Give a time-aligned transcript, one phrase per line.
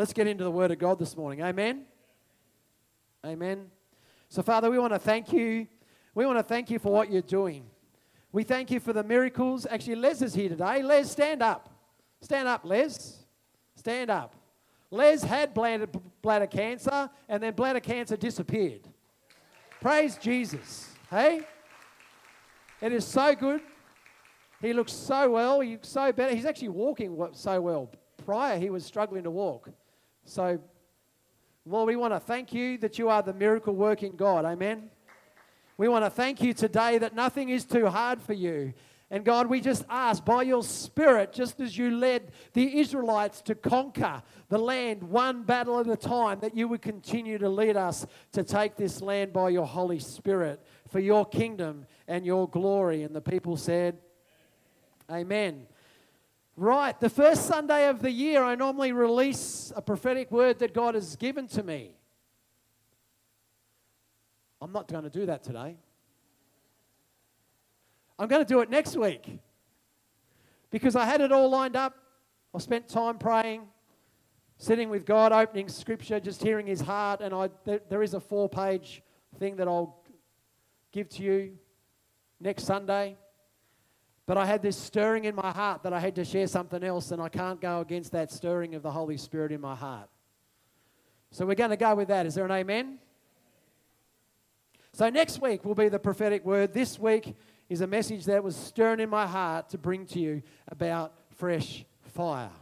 [0.00, 1.42] Let's get into the Word of God this morning.
[1.42, 1.82] Amen.
[3.22, 3.66] Amen.
[4.30, 5.66] So, Father, we want to thank you.
[6.14, 7.66] We want to thank you for what you're doing.
[8.32, 9.66] We thank you for the miracles.
[9.68, 10.82] Actually, Les is here today.
[10.82, 11.68] Les, stand up.
[12.22, 13.18] Stand up, Les.
[13.76, 14.34] Stand up.
[14.90, 15.86] Les had bladder,
[16.22, 18.88] bladder cancer, and then bladder cancer disappeared.
[19.82, 20.94] Praise Jesus.
[21.10, 21.42] Hey?
[22.80, 23.60] It is so good.
[24.62, 25.60] He looks so well.
[25.60, 26.34] He's so better.
[26.34, 27.90] He's actually walking so well.
[28.24, 29.68] Prior, he was struggling to walk.
[30.30, 30.60] So,
[31.66, 34.44] Lord, we want to thank you that you are the miracle working God.
[34.44, 34.88] Amen.
[35.76, 38.72] We want to thank you today that nothing is too hard for you.
[39.10, 43.56] And God, we just ask by your Spirit, just as you led the Israelites to
[43.56, 48.06] conquer the land one battle at a time, that you would continue to lead us
[48.30, 53.02] to take this land by your Holy Spirit for your kingdom and your glory.
[53.02, 53.98] And the people said,
[55.10, 55.66] Amen.
[56.62, 60.94] Right, the first Sunday of the year, I normally release a prophetic word that God
[60.94, 61.94] has given to me.
[64.60, 65.78] I'm not going to do that today.
[68.18, 69.40] I'm going to do it next week
[70.68, 71.96] because I had it all lined up.
[72.54, 73.62] I spent time praying,
[74.58, 77.22] sitting with God, opening scripture, just hearing his heart.
[77.22, 79.02] And I, there, there is a four page
[79.38, 80.04] thing that I'll
[80.92, 81.52] give to you
[82.38, 83.16] next Sunday.
[84.30, 87.10] But I had this stirring in my heart that I had to share something else,
[87.10, 90.08] and I can't go against that stirring of the Holy Spirit in my heart.
[91.32, 92.26] So we're going to go with that.
[92.26, 93.00] Is there an amen?
[94.92, 96.72] So next week will be the prophetic word.
[96.72, 97.34] This week
[97.68, 101.84] is a message that was stirring in my heart to bring to you about fresh
[102.04, 102.52] fire.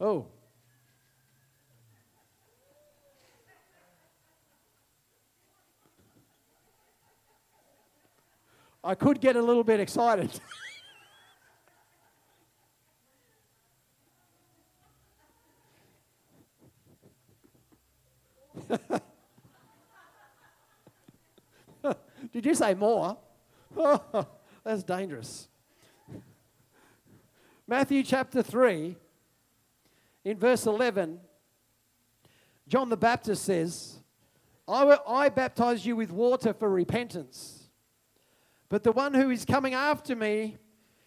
[0.00, 0.28] Oh.
[8.82, 10.30] I could get a little bit excited.
[22.32, 23.18] Did you say more?
[23.76, 24.26] Oh,
[24.64, 25.48] that's dangerous.
[27.66, 28.96] Matthew chapter 3,
[30.24, 31.20] in verse 11,
[32.66, 33.98] John the Baptist says,
[34.66, 37.59] I, I baptize you with water for repentance,
[38.70, 40.56] but the one who is coming after me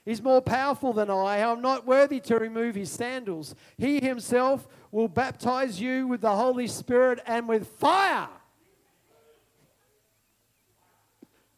[0.06, 1.38] is more powerful than I.
[1.38, 3.56] I'm not worthy to remove his sandals.
[3.78, 8.28] He himself will baptize you with the Holy Spirit and with fire.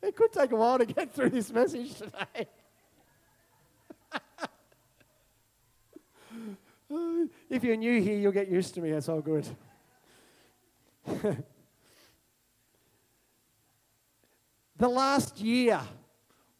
[0.03, 2.47] It could take a while to get through this message today.
[7.49, 8.91] if you're new here, you'll get used to me.
[8.91, 9.47] That's all good.
[14.77, 15.81] the last year,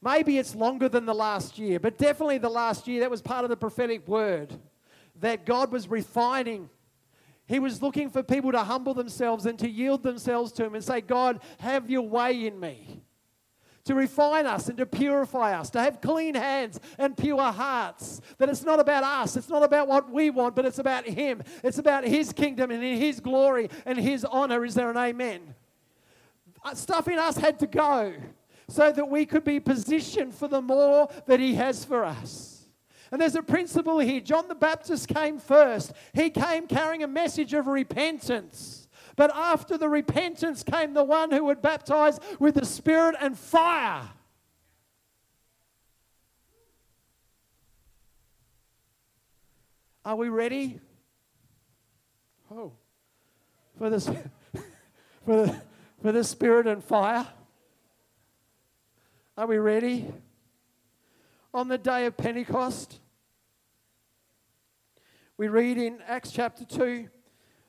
[0.01, 3.43] maybe it's longer than the last year, but definitely the last year, that was part
[3.43, 4.53] of the prophetic word
[5.21, 6.69] that God was refining.
[7.47, 10.83] He was looking for people to humble themselves and to yield themselves to Him and
[10.83, 13.01] say, God, have your way in me
[13.85, 18.19] to refine us and to purify us, to have clean hands and pure hearts.
[18.39, 21.43] That it's not about us, it's not about what we want, but it's about Him.
[21.63, 24.65] It's about His kingdom and His glory and His honor.
[24.65, 25.53] Is there an amen?
[26.65, 28.11] Uh, stuff in us had to go
[28.67, 32.65] so that we could be positioned for the more that He has for us.
[33.11, 34.19] And there's a principle here.
[34.19, 38.87] John the Baptist came first, he came carrying a message of repentance.
[39.15, 44.09] But after the repentance came the one who would baptize with the Spirit and fire.
[50.03, 50.81] Are we ready?
[52.51, 52.73] Oh,
[53.77, 54.07] for this,
[55.25, 55.61] for the,
[56.05, 57.25] for the Spirit and fire.
[59.35, 60.05] Are we ready?
[61.51, 62.99] On the day of Pentecost,
[65.35, 67.09] we read in Acts chapter 2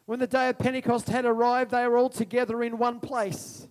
[0.04, 3.68] when the day of Pentecost had arrived, they were all together in one place.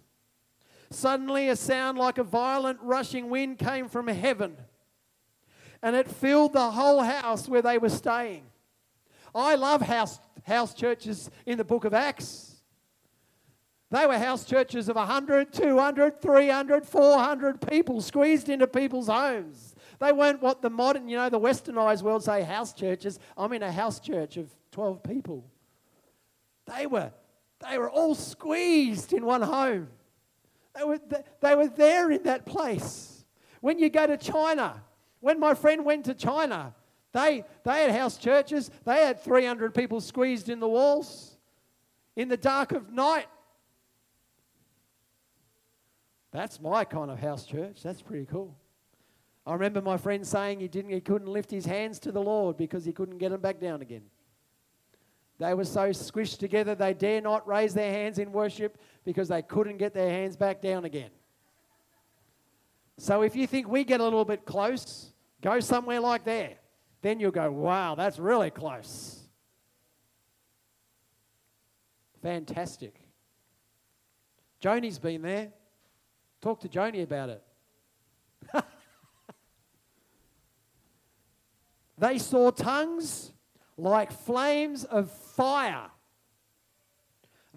[0.89, 4.57] Suddenly, a sound like a violent rushing wind came from heaven,
[5.83, 8.45] and it filled the whole house where they were staying.
[9.35, 12.54] I love house, house churches in the book of Acts.
[13.91, 19.75] They were house churches of 100, 200, 300, 400 people squeezed into people's homes.
[19.99, 23.19] They weren't what the modern, you know, the westernized world say house churches.
[23.37, 25.45] I'm in a house church of 12 people.
[26.75, 27.11] They were,
[27.67, 29.87] they were all squeezed in one home.
[30.75, 30.99] They were,
[31.41, 33.23] they were there in that place.
[33.61, 34.83] When you go to China,
[35.19, 36.75] when my friend went to China,
[37.13, 38.69] they, they had house churches.
[38.83, 41.37] They had 300 people squeezed in the walls
[42.15, 43.27] in the dark of night.
[46.35, 47.81] That's my kind of house church.
[47.81, 48.57] That's pretty cool.
[49.47, 52.57] I remember my friend saying he didn't he couldn't lift his hands to the Lord
[52.57, 54.01] because he couldn't get them back down again.
[55.37, 59.41] They were so squished together they dare not raise their hands in worship because they
[59.43, 61.09] couldn't get their hands back down again.
[62.97, 66.55] So if you think we get a little bit close, go somewhere like there.
[67.01, 69.21] Then you'll go, wow, that's really close.
[72.21, 72.95] Fantastic.
[74.59, 75.53] Joni's been there.
[76.45, 77.43] Talk to Joni about it.
[81.97, 83.31] they saw tongues
[83.77, 85.89] like flames of fire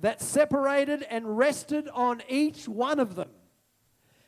[0.01, 3.29] that separated and rested on each one of them.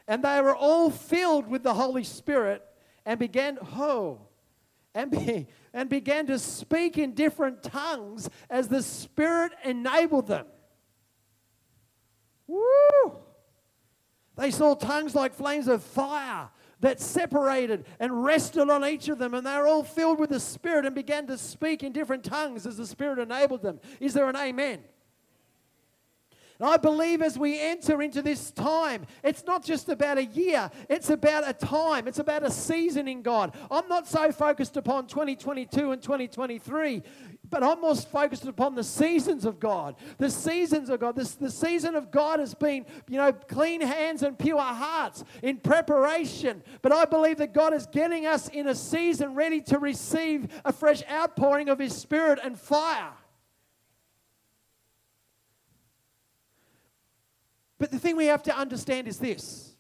[0.06, 2.62] And they were all filled with the Holy Spirit
[3.06, 4.20] and began, oh,
[4.94, 10.44] and, be, and began to speak in different tongues as the Spirit enabled them.
[12.46, 13.20] Woo!
[14.40, 16.48] They saw tongues like flames of fire
[16.80, 20.40] that separated and rested on each of them, and they were all filled with the
[20.40, 23.78] Spirit and began to speak in different tongues as the Spirit enabled them.
[24.00, 24.78] Is there an amen?
[26.60, 30.70] And I believe as we enter into this time, it's not just about a year,
[30.90, 33.56] it's about a time, it's about a season in God.
[33.70, 37.02] I'm not so focused upon 2022 and 2023,
[37.48, 39.96] but I'm more focused upon the seasons of God.
[40.18, 41.16] The seasons of God.
[41.16, 45.56] This, the season of God has been, you know, clean hands and pure hearts in
[45.56, 46.62] preparation.
[46.82, 50.74] But I believe that God is getting us in a season ready to receive a
[50.74, 53.12] fresh outpouring of His Spirit and fire.
[57.80, 59.74] But the thing we have to understand is this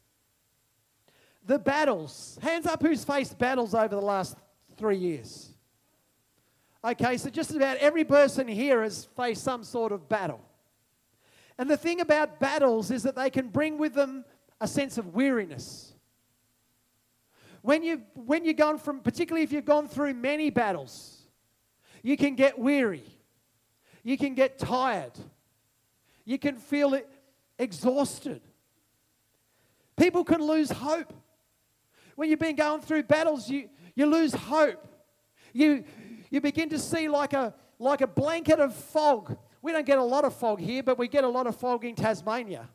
[1.44, 4.36] the battles, hands up who's faced battles over the last
[4.76, 5.50] three years.
[6.82, 10.40] Okay, so just about every person here has faced some sort of battle.
[11.58, 14.24] And the thing about battles is that they can bring with them
[14.62, 15.92] a sense of weariness.
[17.60, 21.20] When, you, when you've gone from, particularly if you've gone through many battles,
[22.02, 23.04] you can get weary.
[24.02, 25.12] You can get tired.
[26.24, 27.06] You can feel it,
[27.60, 28.40] exhausted.
[29.96, 31.12] People can lose hope.
[32.16, 34.86] When you've been going through battles, you, you lose hope.
[35.52, 35.84] You,
[36.30, 39.36] you begin to see like a, like a blanket of fog.
[39.62, 41.84] We don't get a lot of fog here, but we get a lot of fog
[41.84, 42.68] in Tasmania.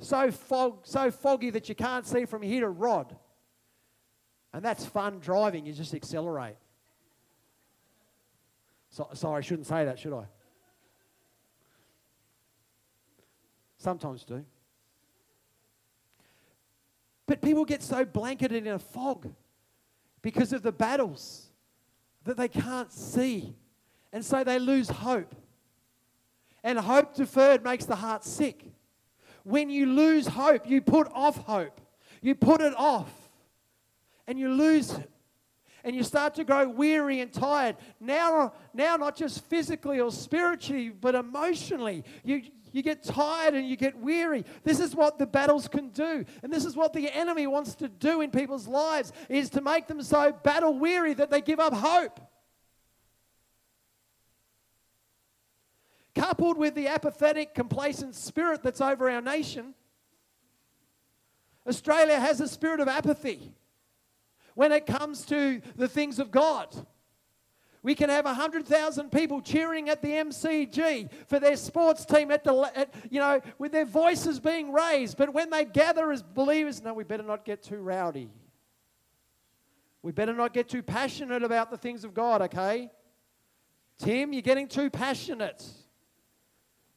[0.00, 3.14] So, fog, so foggy that you can't see from here to Rod.
[4.52, 6.56] And that's fun driving, you just accelerate.
[8.90, 10.24] So, sorry, I shouldn't say that, should I?
[13.82, 14.44] Sometimes do.
[17.26, 19.34] But people get so blanketed in a fog
[20.22, 21.48] because of the battles
[22.22, 23.56] that they can't see.
[24.12, 25.34] And so they lose hope.
[26.62, 28.64] And hope deferred makes the heart sick.
[29.42, 31.80] When you lose hope, you put off hope.
[32.20, 33.10] You put it off.
[34.28, 35.10] And you lose it.
[35.82, 37.74] And you start to grow weary and tired.
[37.98, 42.04] Now, now not just physically or spiritually, but emotionally.
[42.22, 44.44] You, you get tired and you get weary.
[44.64, 46.24] This is what the battles can do.
[46.42, 49.86] And this is what the enemy wants to do in people's lives is to make
[49.86, 52.20] them so battle weary that they give up hope.
[56.14, 59.74] Coupled with the apathetic, complacent spirit that's over our nation,
[61.66, 63.52] Australia has a spirit of apathy
[64.54, 66.68] when it comes to the things of God.
[67.84, 72.70] We can have 100,000 people cheering at the MCG for their sports team at the,
[72.76, 75.16] at, you know, with their voices being raised.
[75.16, 78.30] But when they gather as believers, no, we better not get too rowdy.
[80.00, 82.90] We better not get too passionate about the things of God, okay?
[83.98, 85.64] Tim, you're getting too passionate.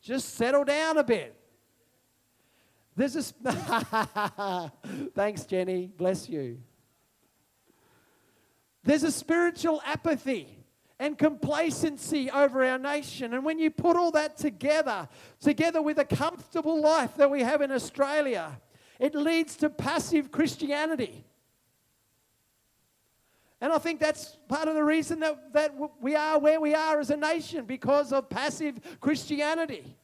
[0.01, 1.35] Just settle down a bit.
[2.95, 4.71] There's a.
[5.15, 5.91] Thanks, Jenny.
[5.97, 6.59] Bless you.
[8.83, 10.64] There's a spiritual apathy
[10.99, 13.33] and complacency over our nation.
[13.33, 15.07] And when you put all that together,
[15.41, 18.59] together with a comfortable life that we have in Australia,
[18.99, 21.25] it leads to passive Christianity.
[23.59, 26.99] And I think that's part of the reason that, that we are where we are
[26.99, 29.97] as a nation because of passive Christianity.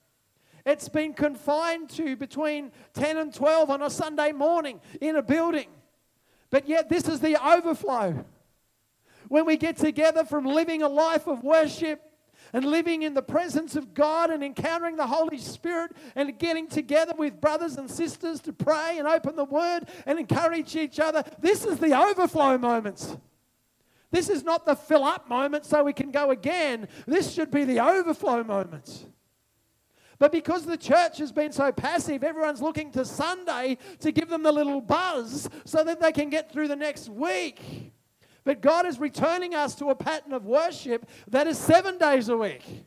[0.65, 5.67] It's been confined to between 10 and 12 on a Sunday morning in a building.
[6.49, 8.25] But yet, this is the overflow
[9.31, 12.01] when we get together from living a life of worship
[12.51, 17.13] and living in the presence of God and encountering the Holy Spirit and getting together
[17.17, 21.23] with brothers and sisters to pray and open the Word and encourage each other.
[21.39, 23.15] This is the overflow moments.
[24.11, 26.89] This is not the fill up moment so we can go again.
[27.07, 29.05] This should be the overflow moments.
[30.19, 34.43] But because the church has been so passive, everyone's looking to Sunday to give them
[34.43, 37.93] the little buzz so that they can get through the next week.
[38.43, 42.37] But God is returning us to a pattern of worship that is seven days a
[42.37, 42.85] week.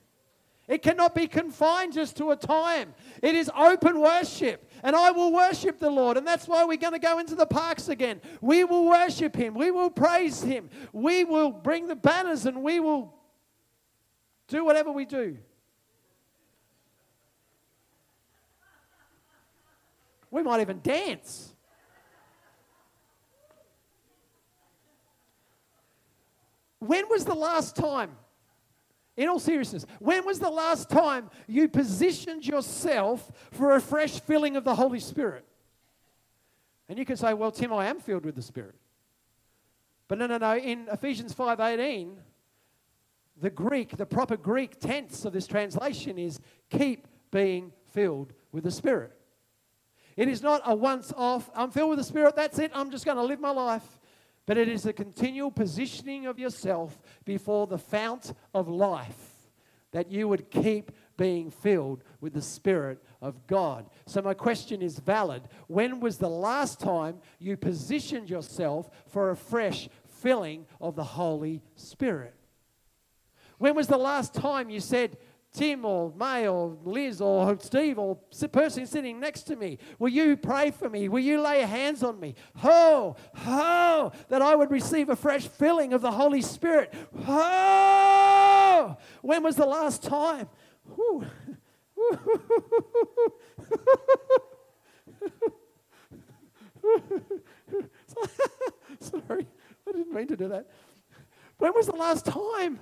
[0.67, 2.95] It cannot be confined just to a time.
[3.23, 4.71] It is open worship.
[4.83, 6.17] And I will worship the Lord.
[6.17, 8.21] And that's why we're going to go into the parks again.
[8.41, 9.55] We will worship Him.
[9.55, 10.71] We will praise Him.
[10.93, 13.15] We will bring the banners and we will
[14.49, 15.37] do whatever we do.
[20.31, 21.54] We might even dance.
[26.87, 28.11] When was the last time,
[29.17, 34.57] in all seriousness, when was the last time you positioned yourself for a fresh filling
[34.57, 35.45] of the Holy Spirit?
[36.89, 38.75] And you can say, well, Tim, I am filled with the Spirit.
[40.09, 40.57] But no, no, no.
[40.57, 42.17] In Ephesians 5.18,
[43.41, 48.71] the Greek, the proper Greek tense of this translation is keep being filled with the
[48.71, 49.13] Spirit.
[50.17, 53.05] It is not a once off, I'm filled with the Spirit, that's it, I'm just
[53.05, 53.99] going to live my life.
[54.47, 59.35] But it is a continual positioning of yourself before the fount of life
[59.93, 63.89] that you would keep being filled with the Spirit of God.
[64.07, 65.43] So, my question is valid.
[65.69, 69.89] When was the last time you positioned yourself for a fresh
[70.21, 72.35] filling of the Holy Spirit?
[73.59, 75.17] When was the last time you said,
[75.55, 78.19] Tim or May or Liz or Steve or
[78.53, 81.09] person sitting next to me, will you pray for me?
[81.09, 82.35] Will you lay hands on me?
[82.63, 83.15] Oh,
[83.47, 86.93] oh, that I would receive a fresh filling of the Holy Spirit.
[87.27, 90.49] Oh, when was the last time?
[98.99, 99.47] Sorry,
[99.87, 100.69] I didn't mean to do that.
[101.59, 102.81] When was the last time?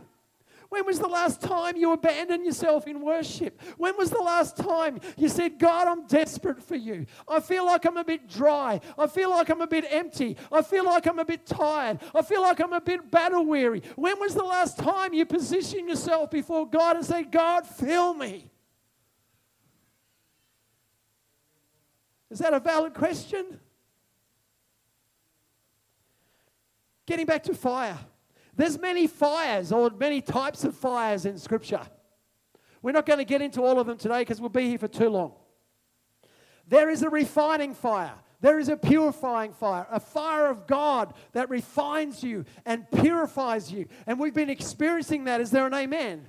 [0.72, 3.60] When was the last time you abandoned yourself in worship?
[3.76, 7.04] When was the last time you said, God, I'm desperate for you?
[7.28, 8.80] I feel like I'm a bit dry.
[8.96, 10.34] I feel like I'm a bit empty.
[10.50, 12.00] I feel like I'm a bit tired.
[12.14, 13.82] I feel like I'm a bit battle weary.
[13.96, 18.50] When was the last time you positioned yourself before God and said, God, fill me?
[22.30, 23.60] Is that a valid question?
[27.04, 27.98] Getting back to fire.
[28.62, 31.80] There's many fires or many types of fires in Scripture.
[32.80, 34.86] We're not going to get into all of them today because we'll be here for
[34.86, 35.32] too long.
[36.68, 38.14] There is a refining fire.
[38.40, 43.88] There is a purifying fire, a fire of God that refines you and purifies you.
[44.06, 45.40] And we've been experiencing that.
[45.40, 46.24] Is there an amen?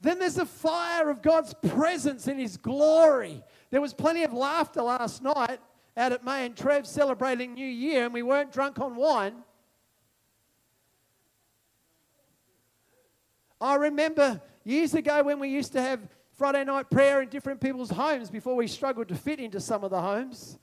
[0.00, 3.42] Then there's a fire of God's presence in His glory.
[3.72, 5.58] There was plenty of laughter last night
[5.96, 9.42] out at May and Trev celebrating New Year, and we weren't drunk on wine.
[13.60, 16.00] I remember years ago when we used to have
[16.32, 19.90] Friday night prayer in different people's homes before we struggled to fit into some of
[19.90, 20.58] the homes.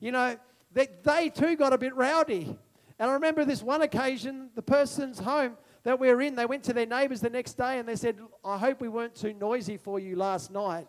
[0.00, 0.36] You know,
[0.72, 2.56] they, they too got a bit rowdy.
[2.98, 6.64] And I remember this one occasion, the person's home that we were in, they went
[6.64, 9.76] to their neighbours the next day and they said, I hope we weren't too noisy
[9.76, 10.88] for you last night.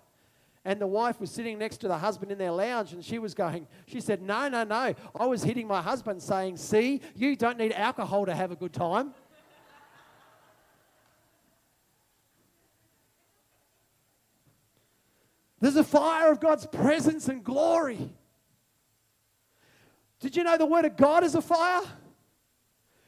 [0.66, 3.34] And the wife was sitting next to the husband in their lounge and she was
[3.34, 4.94] going, she said, No, no, no.
[5.20, 8.74] I was hitting my husband saying, See, you don't need alcohol to have a good
[8.74, 9.14] time.
[15.62, 18.10] There's a fire of God's presence and glory.
[20.20, 21.84] Did you know the word of God is a fire?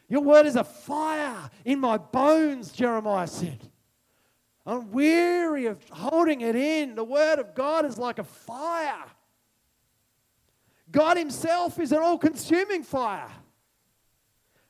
[0.07, 3.59] Your word is a fire in my bones, Jeremiah said.
[4.65, 6.95] I'm weary of holding it in.
[6.95, 9.05] The word of God is like a fire.
[10.91, 13.31] God Himself is an all consuming fire.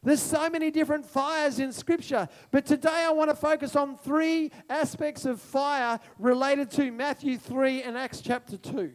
[0.03, 4.51] There's so many different fires in Scripture, but today I want to focus on three
[4.69, 8.91] aspects of fire related to Matthew 3 and Acts chapter 2.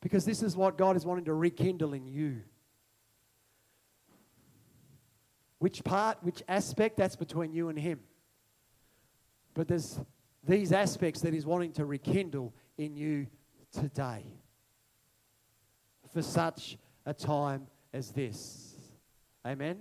[0.00, 2.42] Because this is what God is wanting to rekindle in you.
[5.58, 8.00] Which part, which aspect, that's between you and Him.
[9.54, 10.00] But there's
[10.46, 13.28] these aspects that He's wanting to rekindle in you
[13.72, 14.24] today
[16.12, 18.74] for such a time as this.
[19.44, 19.78] Amen?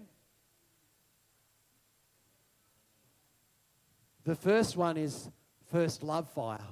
[4.23, 5.29] The first one is
[5.69, 6.63] first love fire.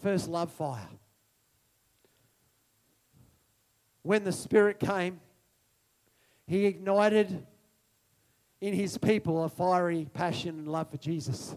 [0.00, 0.88] First love fire.
[4.02, 5.20] When the Spirit came,
[6.46, 7.44] He ignited
[8.60, 11.56] in His people a fiery passion and love for Jesus.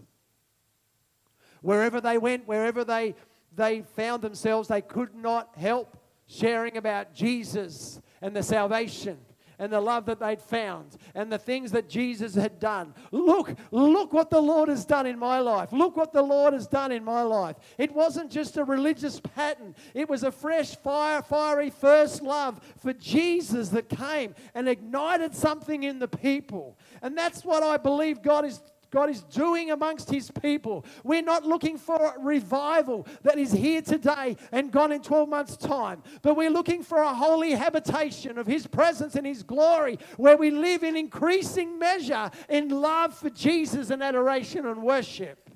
[1.62, 3.14] Wherever they went, wherever they
[3.54, 9.18] they found themselves, they could not help sharing about Jesus and the salvation
[9.58, 12.94] and the love that they'd found and the things that Jesus had done.
[13.10, 15.72] Look, look what the Lord has done in my life.
[15.72, 17.56] Look what the Lord has done in my life.
[17.76, 22.92] It wasn't just a religious pattern, it was a fresh, fire, fiery first love for
[22.92, 26.78] Jesus that came and ignited something in the people.
[27.02, 30.84] And that's what I believe God is God is doing amongst his people.
[31.04, 35.56] We're not looking for a revival that is here today and gone in 12 months'
[35.56, 40.36] time, but we're looking for a holy habitation of his presence and his glory where
[40.36, 45.50] we live in increasing measure in love for Jesus and adoration and worship.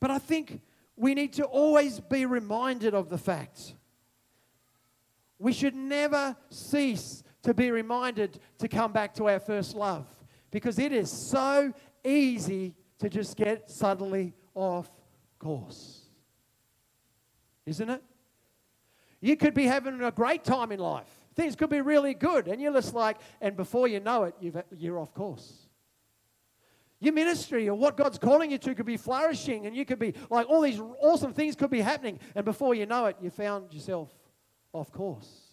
[0.00, 0.60] But I think
[0.96, 3.74] we need to always be reminded of the fact.
[5.38, 10.06] We should never cease to be reminded to come back to our first love
[10.50, 11.72] because it is so
[12.04, 14.90] easy to just get suddenly off
[15.38, 16.02] course.
[17.66, 18.02] Isn't it?
[19.20, 21.08] You could be having a great time in life.
[21.34, 24.56] Things could be really good, and you're just like, and before you know it, you've,
[24.76, 25.66] you're off course.
[27.00, 30.14] Your ministry or what God's calling you to could be flourishing, and you could be
[30.30, 33.72] like all these awesome things could be happening, and before you know it, you found
[33.74, 34.14] yourself
[34.72, 35.43] off course.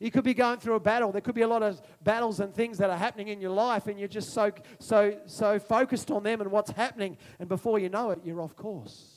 [0.00, 1.12] You could be going through a battle.
[1.12, 3.86] There could be a lot of battles and things that are happening in your life,
[3.86, 7.88] and you're just so so so focused on them and what's happening, and before you
[7.88, 9.14] know it, you're off course.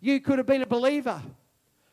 [0.00, 1.20] You could have been a believer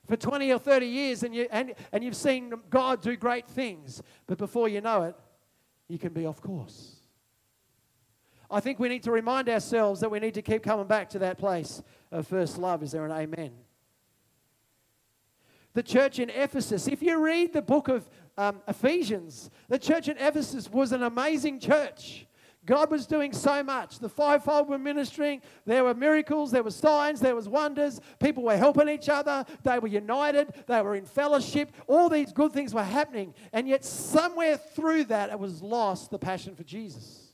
[0.07, 4.01] for 20 or 30 years and, you, and, and you've seen God do great things,
[4.27, 5.15] but before you know it,
[5.87, 6.97] you can be off course.
[8.49, 11.19] I think we need to remind ourselves that we need to keep coming back to
[11.19, 11.81] that place
[12.11, 12.83] of first love.
[12.83, 13.51] Is there an amen?
[15.75, 16.87] The church in Ephesus.
[16.87, 21.59] If you read the book of um, Ephesians, the church in Ephesus was an amazing
[21.59, 22.25] church.
[22.65, 23.99] God was doing so much.
[23.99, 25.41] The fivefold were ministering.
[25.65, 27.99] There were miracles, there were signs, there was wonders.
[28.19, 29.45] People were helping each other.
[29.63, 30.47] They were united.
[30.65, 31.71] They were in fellowship.
[31.87, 33.35] All these good things were happening.
[33.53, 37.33] And yet somewhere through that it was lost the passion for Jesus.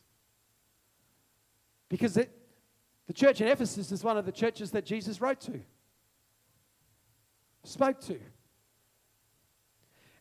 [1.90, 2.32] Because it,
[3.08, 5.62] the church in Ephesus is one of the churches that Jesus wrote to
[7.64, 8.20] spoke to.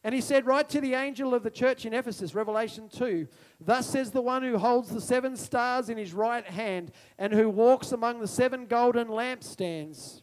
[0.03, 3.29] And he said, Write to the angel of the church in Ephesus, Revelation 2
[3.61, 7.51] Thus says the one who holds the seven stars in his right hand and who
[7.51, 10.23] walks among the seven golden lampstands.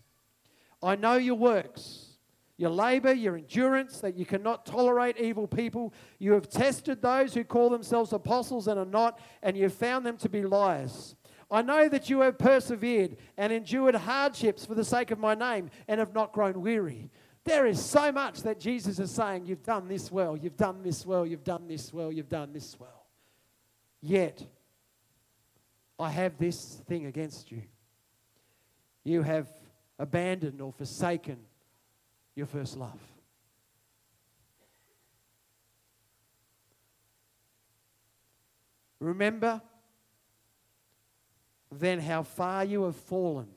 [0.82, 2.18] I know your works,
[2.56, 5.94] your labor, your endurance, that you cannot tolerate evil people.
[6.18, 10.18] You have tested those who call themselves apostles and are not, and you found them
[10.18, 11.16] to be liars.
[11.50, 15.70] I know that you have persevered and endured hardships for the sake of my name
[15.88, 17.10] and have not grown weary.
[17.46, 21.06] There is so much that Jesus is saying, You've done this well, you've done this
[21.06, 23.06] well, you've done this well, you've done this well.
[24.02, 24.46] Yet,
[25.98, 27.62] I have this thing against you.
[29.06, 29.48] You have
[29.98, 31.38] abandoned or forsaken
[32.36, 33.00] your first love.
[39.00, 39.62] Remember
[41.72, 43.48] then how far you have fallen.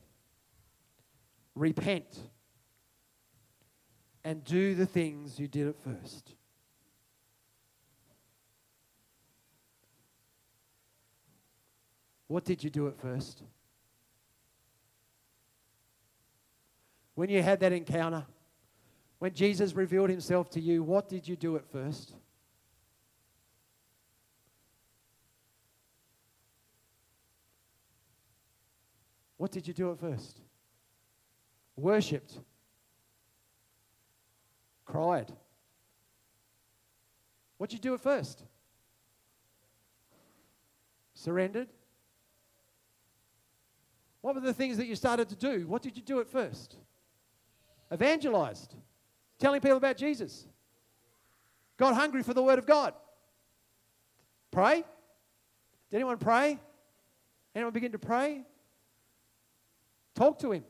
[1.54, 2.18] Repent
[4.24, 6.34] and do the things you did at first.
[12.26, 13.42] What did you do at first?
[17.14, 18.24] When you had that encounter,
[19.18, 22.14] when Jesus revealed himself to you, what did you do at first?
[29.40, 30.38] What did you do at first?
[31.74, 32.38] Worshipped.
[34.84, 35.32] Cried.
[37.56, 38.44] What did you do at first?
[41.14, 41.68] Surrendered.
[44.20, 45.66] What were the things that you started to do?
[45.66, 46.76] What did you do at first?
[47.90, 48.74] Evangelized.
[49.38, 50.46] Telling people about Jesus.
[51.78, 52.92] Got hungry for the Word of God.
[54.50, 54.84] Pray.
[55.88, 56.58] Did anyone pray?
[57.54, 58.44] Anyone begin to pray?
[60.20, 60.64] Talk to Him.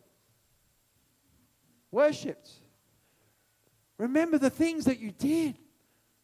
[1.91, 2.49] Worshipped.
[3.99, 5.59] Remember the things that you did.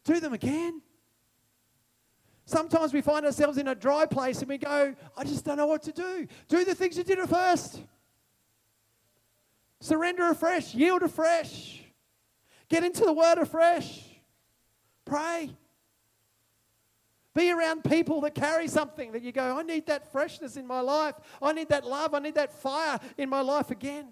[0.05, 0.81] Do them again.
[2.45, 5.67] Sometimes we find ourselves in a dry place and we go, I just don't know
[5.67, 6.25] what to do.
[6.47, 7.81] Do the things you did at first.
[9.81, 11.81] Surrender afresh, yield afresh.
[12.69, 14.05] Get into the word afresh.
[15.03, 15.49] Pray.
[17.37, 20.79] Be around people that carry something that you go, I need that freshness in my
[20.79, 21.13] life.
[21.39, 22.15] I need that love.
[22.15, 24.07] I need that fire in my life again.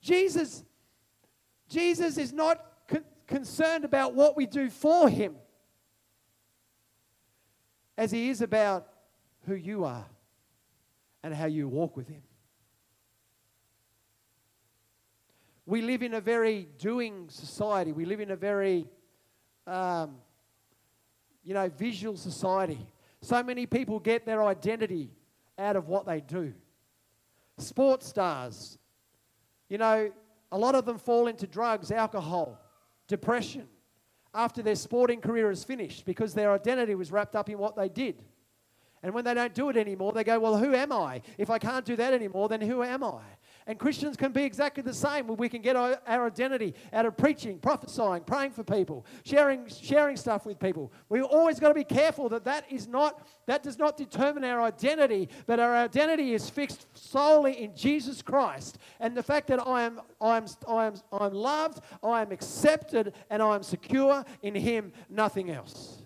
[0.00, 0.62] Jesus,
[1.68, 5.34] Jesus is not con- concerned about what we do for him
[7.98, 8.86] as he is about
[9.46, 10.06] who you are
[11.24, 12.22] and how you walk with him.
[15.66, 17.90] we live in a very doing society.
[17.90, 18.86] We live in a very,
[19.66, 20.18] um,
[21.46, 22.84] you know, visual society.
[23.22, 25.12] So many people get their identity
[25.56, 26.52] out of what they do.
[27.56, 28.76] Sports stars,
[29.68, 30.10] you know,
[30.50, 32.60] a lot of them fall into drugs, alcohol,
[33.06, 33.68] depression
[34.34, 37.88] after their sporting career is finished because their identity was wrapped up in what they
[37.88, 38.22] did.
[39.02, 41.22] And when they don't do it anymore, they go, Well, who am I?
[41.38, 43.22] If I can't do that anymore, then who am I?
[43.68, 45.26] And Christians can be exactly the same.
[45.26, 50.16] We can get our, our, identity out of preaching, prophesying, praying for people, sharing, sharing
[50.16, 50.92] stuff with people.
[51.08, 54.62] We've always got to be careful that that is not that does not determine our
[54.62, 58.78] identity, but our identity is fixed solely in Jesus Christ.
[59.00, 63.14] And the fact that I am I am I am I'm loved, I am accepted,
[63.30, 66.05] and I am secure in Him, nothing else.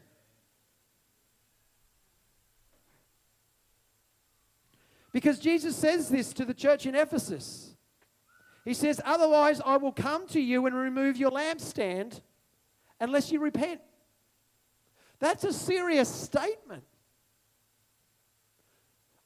[5.13, 7.75] Because Jesus says this to the church in Ephesus.
[8.65, 12.21] He says, Otherwise, I will come to you and remove your lampstand
[13.01, 13.81] unless you repent.
[15.19, 16.85] That's a serious statement.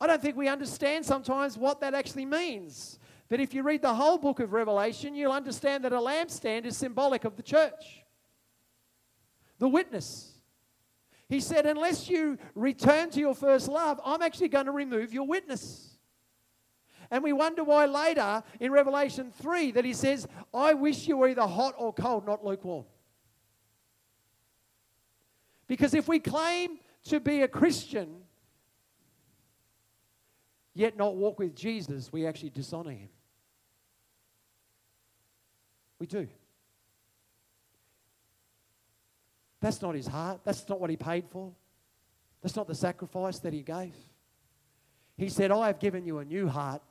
[0.00, 2.98] I don't think we understand sometimes what that actually means.
[3.28, 6.76] But if you read the whole book of Revelation, you'll understand that a lampstand is
[6.76, 8.04] symbolic of the church,
[9.58, 10.33] the witness.
[11.28, 15.26] He said, Unless you return to your first love, I'm actually going to remove your
[15.26, 15.96] witness.
[17.10, 21.28] And we wonder why later in Revelation 3 that he says, I wish you were
[21.28, 22.86] either hot or cold, not lukewarm.
[25.66, 28.22] Because if we claim to be a Christian,
[30.74, 33.08] yet not walk with Jesus, we actually dishonor him.
[35.98, 36.28] We do.
[39.64, 40.40] That's not his heart.
[40.44, 41.50] That's not what he paid for.
[42.42, 43.94] That's not the sacrifice that he gave.
[45.16, 46.82] He said, I have given you a new heart,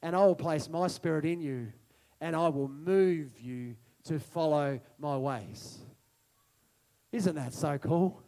[0.00, 1.70] and I will place my spirit in you,
[2.18, 5.76] and I will move you to follow my ways.
[7.12, 8.22] Isn't that so cool?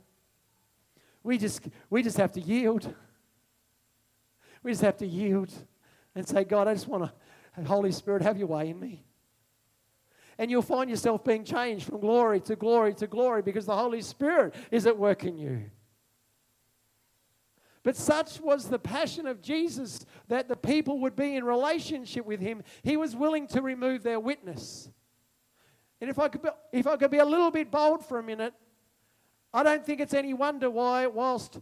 [1.22, 2.94] We just, we just have to yield.
[4.62, 5.50] We just have to yield
[6.14, 7.10] and say, God, I just want
[7.56, 9.07] to, Holy Spirit, have your way in me
[10.38, 14.00] and you'll find yourself being changed from glory to glory to glory because the Holy
[14.00, 15.64] Spirit is at work in you.
[17.82, 22.40] But such was the passion of Jesus that the people would be in relationship with
[22.40, 24.90] him, he was willing to remove their witness.
[26.00, 28.22] And if I could be, if I could be a little bit bold for a
[28.22, 28.54] minute,
[29.52, 31.58] I don't think it's any wonder why, whilst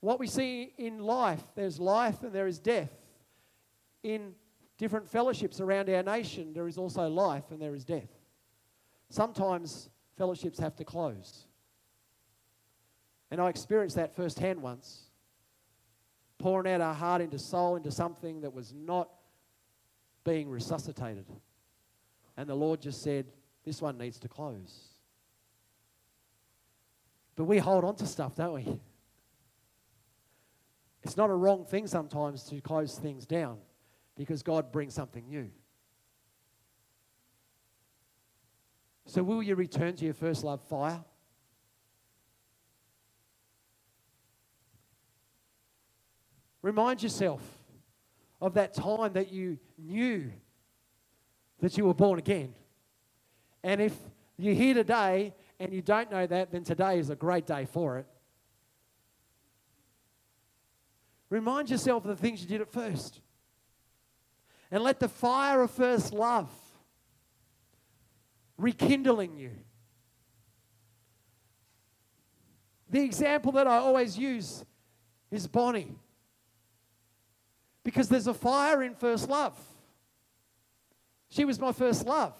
[0.00, 2.90] what we see in life, there's life and there is death.
[4.02, 4.34] In
[4.78, 8.10] different fellowships around our nation, there is also life and there is death.
[9.08, 11.46] Sometimes fellowships have to close.
[13.30, 15.10] And I experienced that firsthand once,
[16.38, 19.08] pouring out our heart into soul, into something that was not
[20.24, 21.26] being resuscitated.
[22.36, 23.26] And the Lord just said,
[23.64, 24.88] This one needs to close.
[27.36, 28.80] But we hold on to stuff, don't we?
[31.02, 33.58] It's not a wrong thing sometimes to close things down
[34.16, 35.50] because God brings something new.
[39.06, 41.04] So, will you return to your first love fire?
[46.62, 47.42] Remind yourself
[48.40, 50.30] of that time that you knew
[51.60, 52.54] that you were born again.
[53.62, 53.94] And if
[54.38, 57.98] you're here today and you don't know that, then today is a great day for
[57.98, 58.06] it.
[61.28, 63.20] Remind yourself of the things you did at first.
[64.70, 66.50] And let the fire of first love
[68.56, 69.50] rekindling you.
[72.90, 74.64] The example that I always use
[75.30, 75.96] is Bonnie.
[77.82, 79.58] Because there's a fire in first love.
[81.28, 82.34] She was my first love.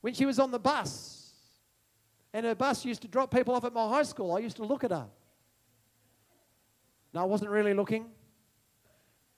[0.00, 1.32] When she was on the bus,
[2.32, 4.64] and her bus used to drop people off at my high school, I used to
[4.64, 5.06] look at her.
[7.14, 8.06] No, I wasn't really looking.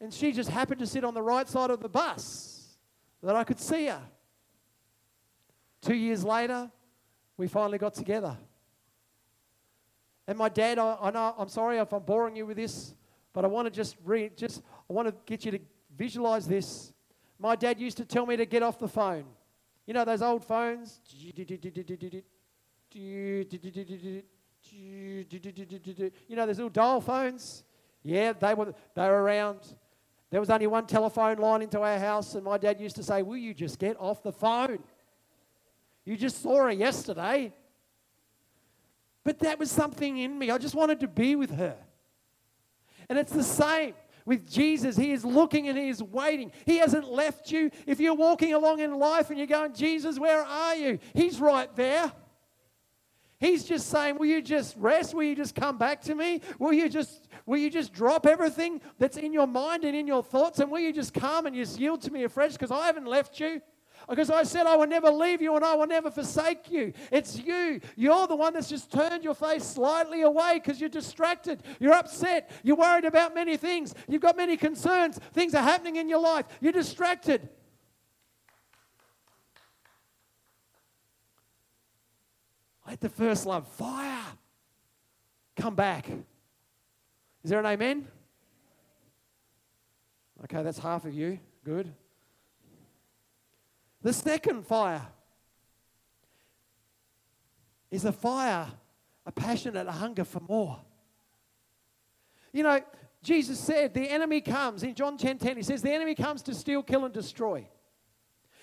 [0.01, 2.77] And she just happened to sit on the right side of the bus
[3.23, 4.03] that I could see her.
[5.81, 6.71] Two years later,
[7.37, 8.37] we finally got together.
[10.27, 12.95] And my dad, I, I know, I'm sorry if I'm boring you with this,
[13.33, 15.61] but I want to just read, just, I want to get you to
[15.97, 16.93] visualize this.
[17.39, 19.25] My dad used to tell me to get off the phone.
[19.87, 21.01] You know those old phones?
[21.13, 21.33] You
[26.31, 27.63] know those little dial phones?
[28.03, 29.61] Yeah, they were, they were around.
[30.31, 33.23] There was only one telephone line into our house, and my dad used to say,
[33.23, 34.81] Will you just get off the phone?
[36.05, 37.53] You just saw her yesterday.
[39.25, 40.51] But that was something in me.
[40.51, 41.77] I just wanted to be with her.
[43.09, 46.53] And it's the same with Jesus, He is looking and He is waiting.
[46.65, 47.71] He hasn't left you.
[47.87, 50.99] If you're walking along in life and you're going, Jesus, where are you?
[51.15, 52.13] He's right there.
[53.39, 55.15] He's just saying, Will you just rest?
[55.15, 56.41] Will you just come back to me?
[56.59, 60.23] Will you just will you just drop everything that's in your mind and in your
[60.23, 60.59] thoughts?
[60.59, 62.53] And will you just come and just yield to me afresh?
[62.53, 63.63] Because I haven't left you.
[64.09, 66.93] Because I said, I will never leave you and I will never forsake you.
[67.11, 67.81] It's you.
[67.97, 71.63] You're the one that's just turned your face slightly away because you're distracted.
[71.81, 72.51] You're upset.
[72.63, 73.95] You're worried about many things.
[74.07, 75.19] You've got many concerns.
[75.33, 76.47] Things are happening in your life.
[76.61, 77.49] You're distracted.
[82.87, 84.23] Let the first love, fire,
[85.57, 86.09] come back.
[87.47, 88.09] Is there an amen?
[90.43, 91.39] Okay, that's half of you.
[91.65, 91.95] Good.
[94.03, 95.07] The second fire
[97.89, 98.67] is a fire,
[99.25, 100.81] a passionate hunger for more.
[102.53, 102.81] You know,
[103.23, 106.53] Jesus said the enemy comes in John 10 10, he says, the enemy comes to
[106.53, 107.65] steal, kill, and destroy.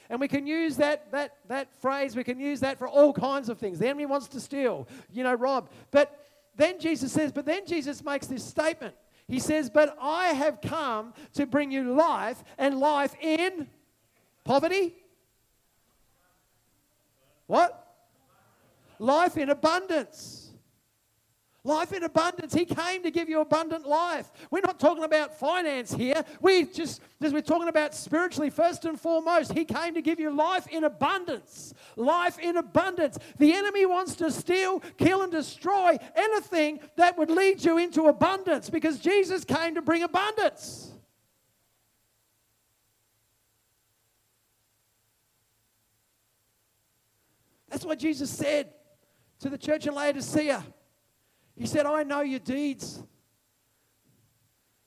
[0.10, 3.48] And we can use that, that, that phrase, we can use that for all kinds
[3.48, 3.80] of things.
[3.80, 5.69] The enemy wants to steal, you know, rob.
[5.89, 6.23] But
[6.56, 8.96] then Jesus says, but then Jesus makes this statement.
[9.28, 13.68] He says, But I have come to bring you life and life in
[14.44, 14.94] poverty,
[17.48, 17.80] what?
[19.00, 20.43] Life in abundance.
[21.65, 22.54] Life in abundance.
[22.54, 24.30] He came to give you abundant life.
[24.52, 26.26] We're not talking about finance here.
[26.41, 30.67] We just, we're talking about spiritually, first and foremost, He came to give you life
[30.67, 31.73] in abundance.
[31.95, 33.17] Life in abundance.
[33.38, 38.69] The enemy wants to steal, kill, and destroy anything that would lead you into abundance
[38.69, 40.91] because Jesus came to bring abundance.
[47.69, 48.73] That's what Jesus said
[49.39, 50.62] to the church in Laodicea.
[51.56, 53.02] He said, I know your deeds,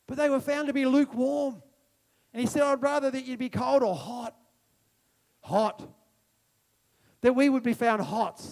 [0.07, 1.63] but they were found to be lukewarm.
[2.33, 4.37] And he said, I'd rather that you'd be cold or hot.
[5.41, 5.83] Hot.
[7.23, 8.45] That we would be found hot.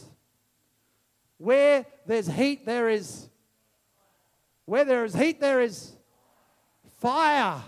[1.38, 3.28] Where there's heat, there is.
[4.64, 5.92] Where there is heat, there is
[7.00, 7.62] fire.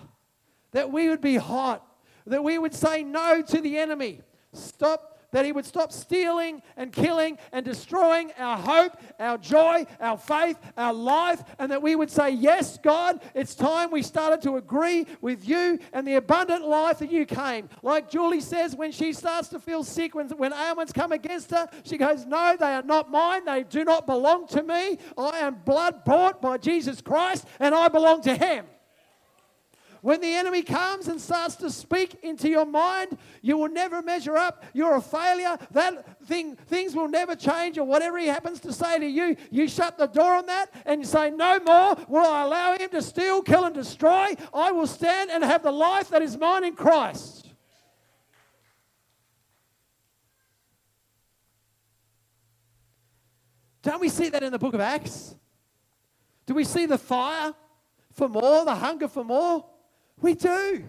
[0.70, 1.87] That we would be hot.
[2.26, 4.22] That we would say no to the enemy.
[4.52, 10.16] Stop that He would stop stealing and killing and destroying our hope, our joy, our
[10.16, 14.57] faith, our life, and that we would say, Yes, God, it's time we started to
[14.57, 17.68] agree with you and the abundant life that you came.
[17.83, 21.68] Like Julie says, when she starts to feel sick, when, when ailments come against her,
[21.85, 23.44] she goes, No, they are not mine.
[23.44, 24.96] They do not belong to me.
[25.18, 28.64] I am blood bought by Jesus Christ, and I belong to Him.
[30.06, 34.36] When the enemy comes and starts to speak into your mind, you will never measure
[34.36, 34.62] up.
[34.72, 35.58] You're a failure.
[35.72, 39.66] That thing, things will never change, or whatever he happens to say to you, you
[39.66, 43.02] shut the door on that and you say, No more will I allow him to
[43.02, 44.36] steal, kill, and destroy.
[44.54, 47.48] I will stand and have the life that is mine in Christ.
[53.82, 55.34] Don't we see that in the book of Acts?
[56.46, 57.52] Do we see the fire
[58.12, 59.64] for more, the hunger for more?
[60.20, 60.88] We do.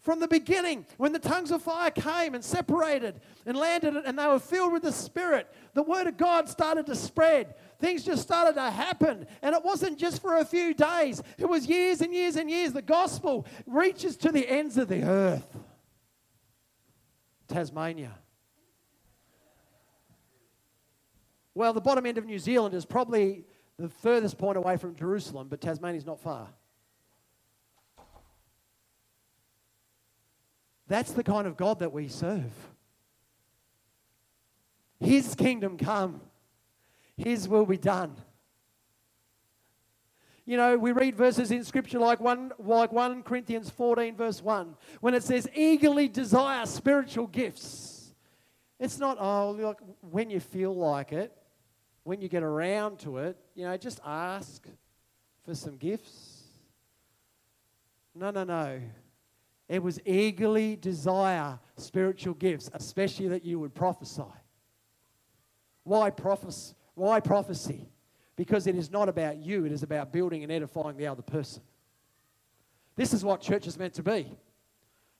[0.00, 4.26] From the beginning, when the tongues of fire came and separated and landed and they
[4.26, 7.56] were filled with the Spirit, the Word of God started to spread.
[7.78, 9.26] Things just started to happen.
[9.42, 12.72] And it wasn't just for a few days, it was years and years and years.
[12.72, 15.58] The gospel reaches to the ends of the earth.
[17.48, 18.14] Tasmania.
[21.54, 23.44] Well, the bottom end of New Zealand is probably
[23.78, 26.48] the furthest point away from Jerusalem, but Tasmania's not far.
[30.88, 32.52] That's the kind of God that we serve.
[34.98, 36.20] His kingdom come,
[37.16, 38.16] His will be done.
[40.44, 44.74] You know, we read verses in Scripture like 1, like 1 Corinthians 14, verse 1,
[45.02, 48.14] when it says, eagerly desire spiritual gifts.
[48.80, 51.36] It's not, oh, look, when you feel like it,
[52.04, 54.66] when you get around to it, you know, just ask
[55.44, 56.44] for some gifts.
[58.14, 58.80] No, no, no.
[59.68, 64.22] It was eagerly desire spiritual gifts, especially that you would prophesy.
[65.84, 67.90] Why, prophes- why prophecy?
[68.36, 71.62] Because it is not about you, it is about building and edifying the other person.
[72.96, 74.36] This is what church is meant to be.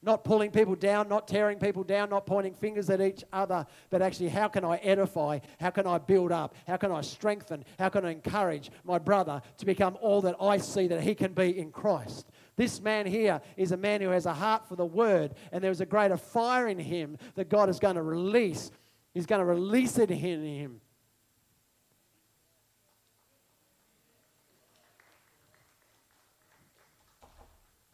[0.00, 4.00] Not pulling people down, not tearing people down, not pointing fingers at each other, but
[4.00, 5.40] actually, how can I edify?
[5.58, 6.54] How can I build up?
[6.68, 7.64] How can I strengthen?
[7.78, 11.32] How can I encourage my brother to become all that I see that he can
[11.32, 12.30] be in Christ?
[12.58, 15.80] This man here is a man who has a heart for the word, and there's
[15.80, 18.72] a greater fire in him that God is going to release.
[19.14, 20.80] He's going to release it in him.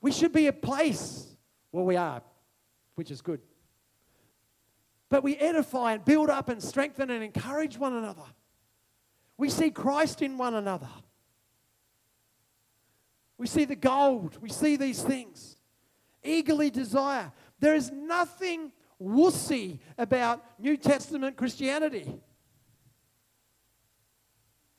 [0.01, 1.27] We should be a place
[1.71, 2.23] where we are,
[2.95, 3.43] which is good.
[5.11, 8.25] But we edify and build up and strengthen and encourage one another.
[9.37, 10.89] We see Christ in one another.
[13.39, 14.39] We see the gold.
[14.41, 15.57] We see these things.
[16.23, 17.33] Eagerly desire.
[17.61, 22.21] There is nothing wussy about New Testament Christianity.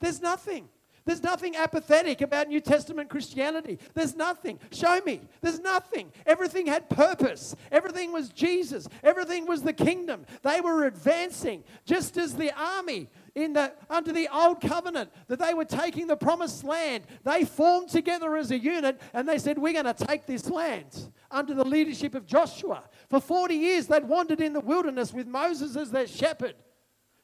[0.00, 0.68] There's nothing.
[1.04, 3.78] There's nothing apathetic about New Testament Christianity.
[3.94, 4.58] There's nothing.
[4.72, 5.20] Show me.
[5.40, 6.10] There's nothing.
[6.26, 7.54] Everything had purpose.
[7.70, 8.88] Everything was Jesus.
[9.04, 10.26] Everything was the kingdom.
[10.42, 15.54] They were advancing, just as the army in the under the old covenant that they
[15.54, 17.04] were taking the promised land.
[17.22, 21.12] They formed together as a unit and they said, "We're going to take this land."
[21.30, 22.84] Under the leadership of Joshua.
[23.10, 26.54] For 40 years they'd wandered in the wilderness with Moses as their shepherd.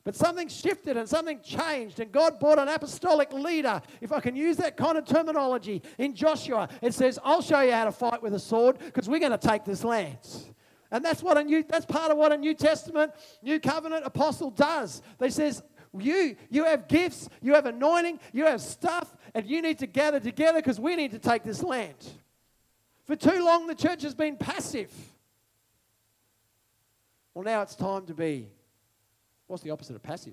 [0.05, 3.81] But something shifted and something changed, and God brought an apostolic leader.
[4.01, 7.71] If I can use that kind of terminology in Joshua, it says, I'll show you
[7.71, 10.19] how to fight with a sword because we're going to take this land.
[10.93, 14.51] And that's what a new that's part of what a New Testament, New Covenant apostle
[14.51, 15.01] does.
[15.19, 15.63] They says,
[15.99, 20.21] you, you have gifts, you have anointing, you have stuff, and you need to gather
[20.21, 21.97] together because we need to take this land.
[23.05, 24.93] For too long, the church has been passive.
[27.35, 28.49] Well, now it's time to be
[29.53, 30.33] What's the opposite of passive?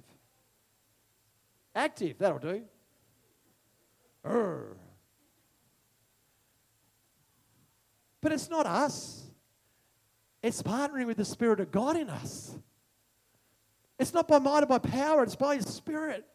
[1.76, 2.62] Active, that'll do.
[4.26, 4.78] Urgh.
[8.22, 9.26] But it's not us.
[10.42, 12.56] It's partnering with the Spirit of God in us.
[14.00, 16.26] It's not by might or by power, it's by His Spirit.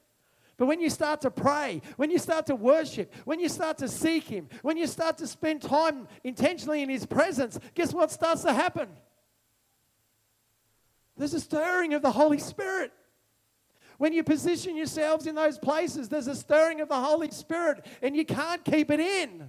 [0.57, 3.89] But when you start to pray, when you start to worship, when you start to
[3.89, 8.43] seek Him, when you start to spend time intentionally in His presence, guess what starts
[8.43, 8.89] to happen?
[11.17, 12.93] There's a stirring of the Holy Spirit.
[13.99, 18.17] When you position yourselves in those places, there's a stirring of the Holy Spirit, and
[18.17, 19.49] you can't keep it in.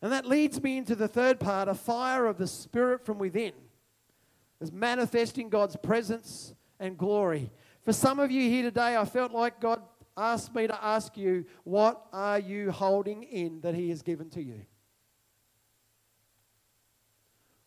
[0.00, 3.52] And that leads me into the third part a fire of the Spirit from within.
[4.60, 7.50] Is manifesting God's presence and glory.
[7.84, 9.80] For some of you here today, I felt like God
[10.16, 14.42] asked me to ask you, what are you holding in that He has given to
[14.42, 14.60] you?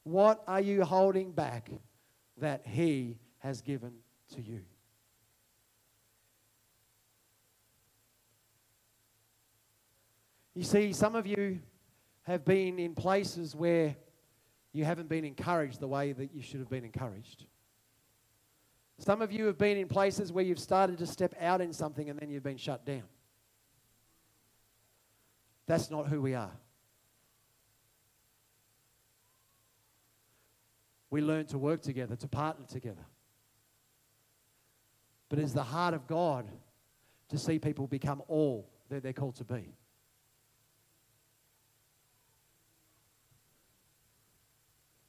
[0.03, 1.69] What are you holding back
[2.37, 3.93] that He has given
[4.35, 4.61] to you?
[10.53, 11.59] You see, some of you
[12.31, 13.95] have been in places where
[14.73, 17.45] you haven't been encouraged the way that you should have been encouraged.
[18.97, 22.09] Some of you have been in places where you've started to step out in something
[22.09, 23.03] and then you've been shut down.
[25.65, 26.51] That's not who we are.
[31.11, 33.05] we learn to work together, to partner together.
[35.29, 36.49] But it's the heart of God
[37.29, 39.75] to see people become all that they're called to be.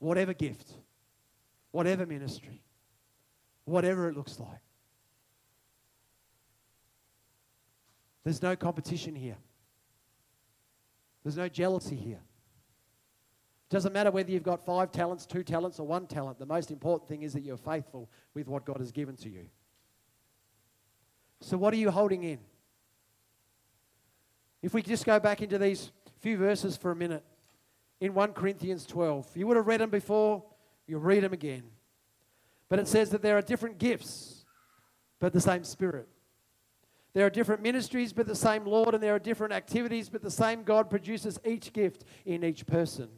[0.02, 0.68] Whatever gift,
[1.70, 2.60] whatever ministry,
[3.66, 4.48] whatever it looks like.
[8.24, 9.36] There's no competition here.
[11.22, 12.18] There's no jealousy here.
[12.18, 16.40] It doesn't matter whether you've got five talents, two talents, or one talent.
[16.40, 19.46] The most important thing is that you're faithful with what God has given to you.
[21.42, 22.40] So, what are you holding in?
[24.62, 27.22] If we just go back into these few verses for a minute,
[28.02, 30.42] in 1 Corinthians 12, you would have read them before,
[30.88, 31.62] you'll read them again.
[32.68, 34.44] But it says that there are different gifts,
[35.20, 36.08] but the same Spirit.
[37.14, 40.32] There are different ministries, but the same Lord, and there are different activities, but the
[40.32, 43.08] same God produces each gift in each person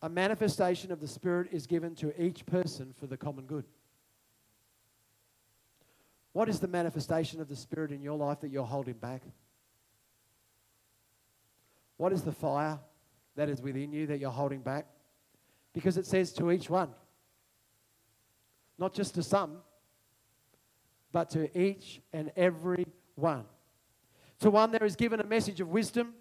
[0.00, 3.64] a manifestation of the Spirit is given to each person for the common good.
[6.32, 9.22] What is the manifestation of the Spirit in your life that you're holding back?
[11.96, 12.78] What is the fire
[13.36, 14.86] that is within you that you're holding back?
[15.72, 16.90] Because it says to each one,
[18.78, 19.58] not just to some,
[21.12, 23.44] but to each and every one.
[24.40, 26.14] To one, there is given a message of wisdom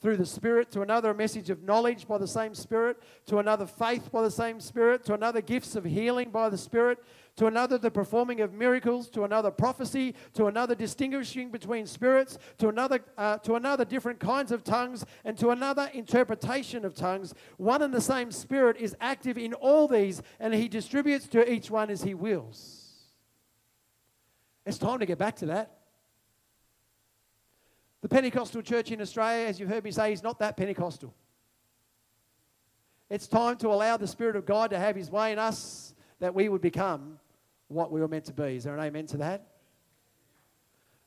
[0.00, 3.66] through the Spirit, to another, a message of knowledge by the same Spirit, to another,
[3.66, 6.98] faith by the same Spirit, to another, gifts of healing by the Spirit,
[7.34, 12.68] to another, the performing of miracles, to another, prophecy, to another, distinguishing between spirits, to
[12.68, 17.34] another, uh, to another, different kinds of tongues, and to another, interpretation of tongues.
[17.56, 21.72] One and the same Spirit is active in all these, and He distributes to each
[21.72, 22.84] one as He wills.
[24.64, 25.77] It's time to get back to that.
[28.00, 31.14] The Pentecostal church in Australia, as you've heard me say, is not that Pentecostal.
[33.10, 36.34] It's time to allow the Spirit of God to have His way in us that
[36.34, 37.18] we would become
[37.68, 38.56] what we were meant to be.
[38.56, 39.46] Is there an amen to that?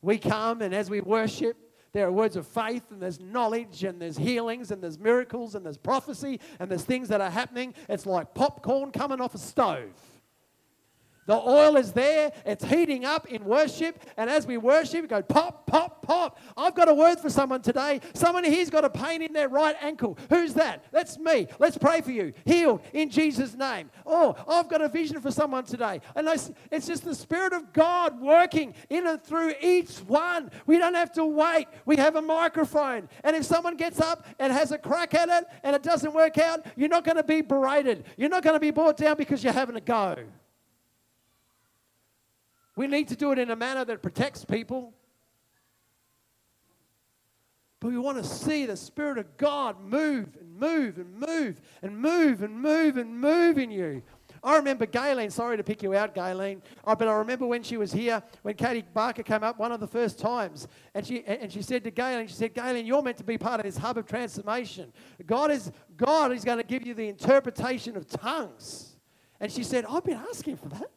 [0.01, 1.57] We come and as we worship,
[1.93, 5.65] There are words of faith, and there's knowledge, and there's healings, and there's miracles, and
[5.65, 7.73] there's prophecy, and there's things that are happening.
[7.89, 9.91] It's like popcorn coming off a stove.
[11.27, 15.21] The oil is there, it's heating up in worship, and as we worship, we go
[15.21, 16.39] pop, pop, pop.
[16.57, 18.01] I've got a word for someone today.
[18.13, 20.17] Someone here's got a pain in their right ankle.
[20.29, 20.83] Who's that?
[20.91, 21.47] That's me.
[21.59, 22.33] Let's pray for you.
[22.45, 23.91] Healed in Jesus' name.
[24.05, 26.01] Oh, I've got a vision for someone today.
[26.15, 26.27] And
[26.71, 30.49] it's just the Spirit of God working in and through each one.
[30.65, 31.67] We don't have to wait.
[31.85, 33.07] We have a microphone.
[33.23, 36.39] And if someone gets up and has a crack at it and it doesn't work
[36.39, 38.05] out, you're not going to be berated.
[38.17, 40.15] You're not going to be brought down because you're having a go.
[42.81, 44.91] We need to do it in a manner that protects people.
[47.79, 51.95] But we want to see the Spirit of God move and move and move and
[51.95, 54.01] move and move and move in you.
[54.43, 57.61] I remember Gayleen, sorry to pick you out, Gayleen, oh, uh, but I remember when
[57.61, 61.23] she was here, when Katie Barker came up one of the first times, and she,
[61.25, 63.77] and she said to Gayleen, she said, Gayleen, you're meant to be part of this
[63.77, 64.91] hub of transformation.
[65.27, 68.97] God is, God is going to give you the interpretation of tongues.
[69.39, 70.89] And she said, I've been asking for that.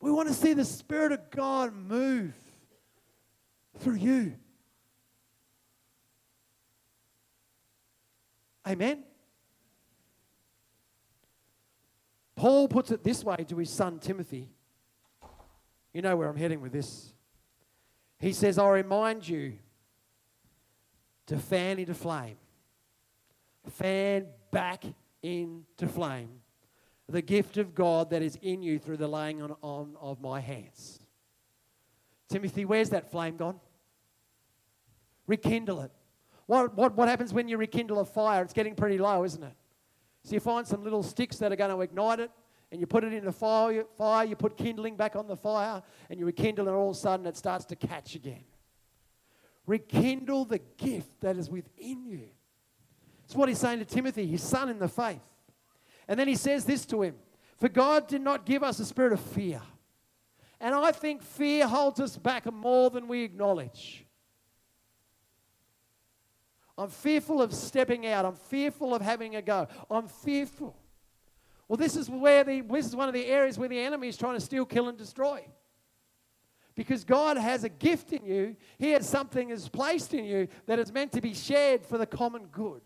[0.00, 2.34] We want to see the Spirit of God move
[3.78, 4.34] through you.
[8.66, 9.04] Amen.
[12.34, 14.50] Paul puts it this way to his son Timothy.
[15.94, 17.12] You know where I'm heading with this.
[18.18, 19.54] He says, I remind you
[21.26, 22.36] to fan into flame,
[23.68, 24.84] fan back
[25.22, 26.40] into flame
[27.08, 30.40] the gift of God that is in you through the laying on, on of my
[30.40, 31.00] hands.
[32.28, 33.60] Timothy, where's that flame gone?
[35.26, 35.92] Rekindle it.
[36.46, 38.42] What, what, what happens when you rekindle a fire?
[38.42, 39.54] It's getting pretty low, isn't it?
[40.24, 42.30] So you find some little sticks that are going to ignite it,
[42.72, 45.82] and you put it in the fire, fire, you put kindling back on the fire,
[46.10, 48.44] and you rekindle, and all of a sudden it starts to catch again.
[49.66, 52.28] Rekindle the gift that is within you.
[53.22, 55.22] That's what he's saying to Timothy, his son in the faith.
[56.08, 57.16] And then he says this to him
[57.58, 59.60] For God did not give us a spirit of fear.
[60.60, 64.06] And I think fear holds us back more than we acknowledge.
[66.78, 68.24] I'm fearful of stepping out.
[68.24, 69.66] I'm fearful of having a go.
[69.90, 70.76] I'm fearful.
[71.68, 74.16] Well, this is where the this is one of the areas where the enemy is
[74.16, 75.44] trying to steal, kill, and destroy.
[76.74, 78.56] Because God has a gift in you.
[78.78, 82.06] He has something is placed in you that is meant to be shared for the
[82.06, 82.82] common good.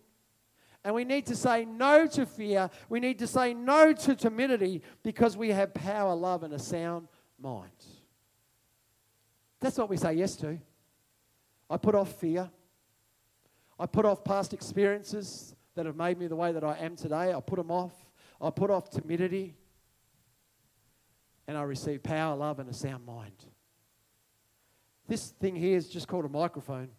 [0.83, 2.69] And we need to say no to fear.
[2.89, 7.07] We need to say no to timidity because we have power, love, and a sound
[7.39, 7.69] mind.
[9.59, 10.57] That's what we say yes to.
[11.69, 12.49] I put off fear.
[13.79, 17.31] I put off past experiences that have made me the way that I am today.
[17.31, 17.93] I put them off.
[18.41, 19.55] I put off timidity.
[21.47, 23.45] And I receive power, love, and a sound mind.
[25.07, 26.89] This thing here is just called a microphone.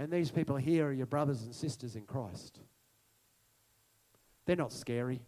[0.00, 2.58] And these people here are your brothers and sisters in Christ.
[4.46, 5.20] They're not scary.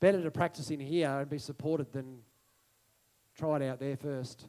[0.00, 2.18] Better to practice in here and be supported than
[3.38, 4.48] try it out there first.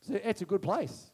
[0.00, 1.10] So It's a good place.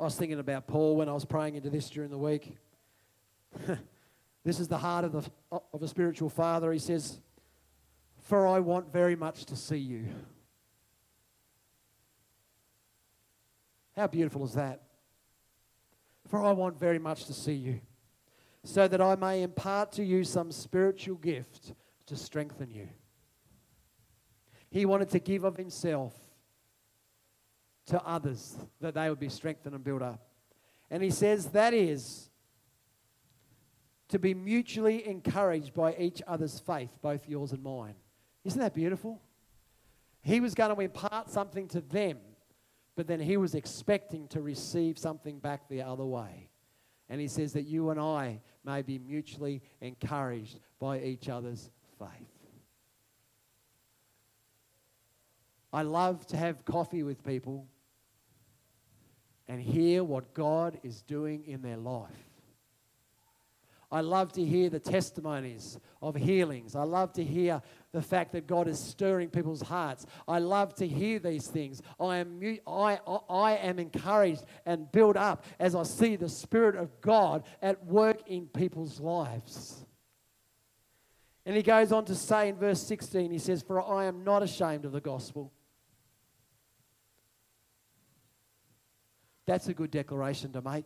[0.00, 2.56] I was thinking about Paul when I was praying into this during the week.
[4.44, 5.30] This is the heart of, the,
[5.72, 6.70] of a spiritual father.
[6.72, 7.18] He says,
[8.20, 10.06] For I want very much to see you.
[13.96, 14.82] How beautiful is that?
[16.28, 17.80] For I want very much to see you,
[18.64, 21.72] so that I may impart to you some spiritual gift
[22.06, 22.88] to strengthen you.
[24.70, 26.12] He wanted to give of himself
[27.86, 30.26] to others that they would be strengthened and built up.
[30.90, 32.30] And he says that is
[34.08, 37.94] to be mutually encouraged by each other's faith, both yours and mine.
[38.44, 39.20] Isn't that beautiful?
[40.22, 42.18] He was going to impart something to them,
[42.96, 46.48] but then he was expecting to receive something back the other way.
[47.08, 52.08] And he says that you and I may be mutually encouraged by each other's faith.
[55.72, 57.66] I love to have coffee with people
[59.48, 62.33] and hear what God is doing in their life.
[63.94, 66.74] I love to hear the testimonies of healings.
[66.74, 70.04] I love to hear the fact that God is stirring people's hearts.
[70.26, 71.80] I love to hear these things.
[72.00, 72.98] I am, I,
[73.30, 78.28] I am encouraged and built up as I see the Spirit of God at work
[78.28, 79.86] in people's lives.
[81.46, 84.42] And he goes on to say in verse 16, he says, For I am not
[84.42, 85.52] ashamed of the gospel.
[89.46, 90.84] That's a good declaration to make.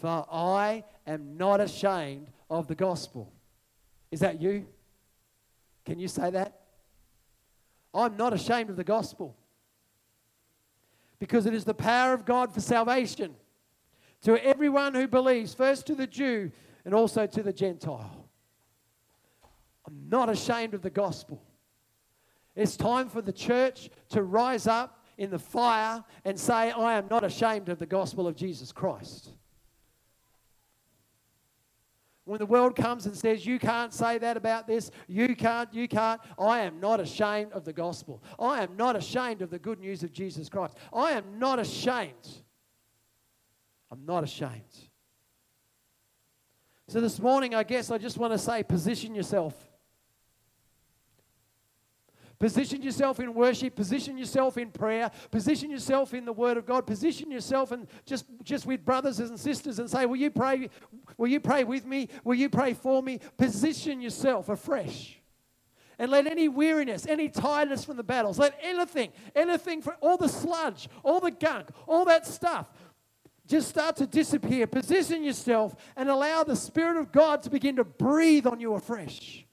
[0.00, 3.32] For I am not ashamed of the gospel.
[4.10, 4.66] Is that you?
[5.84, 6.60] Can you say that?
[7.92, 9.36] I'm not ashamed of the gospel
[11.18, 13.34] because it is the power of God for salvation
[14.22, 16.50] to everyone who believes, first to the Jew
[16.84, 18.28] and also to the Gentile.
[19.86, 21.42] I'm not ashamed of the gospel.
[22.56, 27.06] It's time for the church to rise up in the fire and say, I am
[27.10, 29.33] not ashamed of the gospel of Jesus Christ.
[32.24, 35.86] When the world comes and says, You can't say that about this, you can't, you
[35.86, 38.22] can't, I am not ashamed of the gospel.
[38.38, 40.76] I am not ashamed of the good news of Jesus Christ.
[40.92, 42.28] I am not ashamed.
[43.90, 44.62] I'm not ashamed.
[46.88, 49.54] So this morning, I guess I just want to say, position yourself.
[52.44, 56.86] Position yourself in worship, position yourself in prayer, position yourself in the Word of God,
[56.86, 60.68] position yourself and just, just with brothers and sisters and say, Will you pray?
[61.16, 62.10] Will you pray with me?
[62.22, 63.18] Will you pray for me?
[63.38, 65.18] Position yourself afresh.
[65.98, 70.28] And let any weariness, any tiredness from the battles, let anything, anything for all the
[70.28, 72.70] sludge, all the gunk, all that stuff,
[73.46, 74.66] just start to disappear.
[74.66, 79.43] Position yourself and allow the Spirit of God to begin to breathe on you afresh.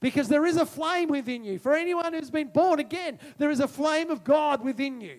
[0.00, 1.58] Because there is a flame within you.
[1.58, 5.18] For anyone who's been born again, there is a flame of God within you.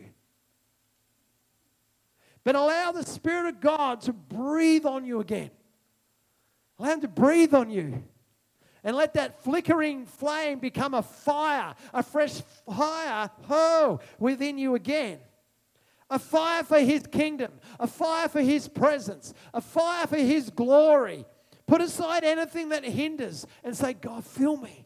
[2.44, 5.52] But allow the Spirit of God to breathe on you again.
[6.80, 8.04] Allow Him to breathe on you.
[8.84, 15.20] And let that flickering flame become a fire, a fresh fire, oh, within you again.
[16.10, 21.26] A fire for His kingdom, a fire for His presence, a fire for His glory,
[21.72, 24.86] Put aside anything that hinders and say, God, fill me.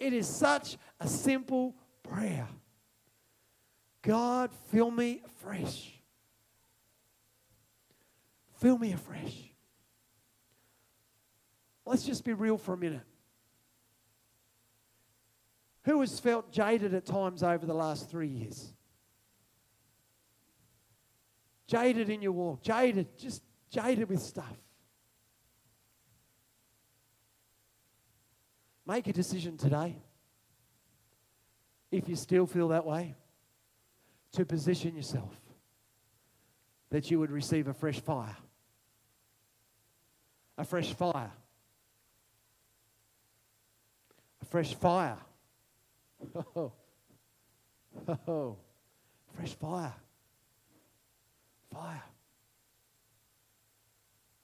[0.00, 2.48] It is such a simple prayer.
[4.02, 5.92] God, fill me afresh.
[8.54, 9.52] Fill me afresh.
[11.86, 13.06] Let's just be real for a minute.
[15.84, 18.72] Who has felt jaded at times over the last three years?
[21.68, 24.56] Jaded in your walk, jaded, just jaded with stuff.
[28.90, 29.94] Make a decision today,
[31.92, 33.14] if you still feel that way,
[34.32, 35.32] to position yourself
[36.90, 38.36] that you would receive a fresh fire.
[40.58, 41.30] A fresh fire.
[44.42, 45.18] A fresh fire.
[46.56, 46.72] Oh,
[48.26, 48.56] oh,
[49.36, 49.94] fresh fire.
[51.72, 52.02] Fire.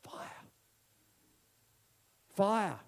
[0.05, 0.43] Fire.
[2.37, 2.79] Fire.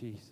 [0.00, 0.22] Jesus.